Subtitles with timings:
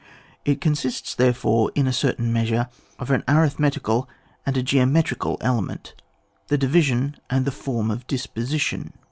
[0.45, 4.09] It consists, therefore, in a certain mea sure, of an arithmetical
[4.47, 5.93] an^ a geometri cal element,
[6.47, 8.93] the division and the form of disposition.